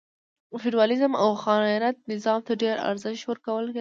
فیوډالېزم 0.61 1.13
او 1.23 1.29
خان 1.41 1.59
رعیت 1.81 1.97
نظام 2.11 2.39
ته 2.47 2.53
ډېر 2.61 2.75
ارزښت 2.89 3.23
ورکول 3.27 3.55
کېده. 3.65 3.69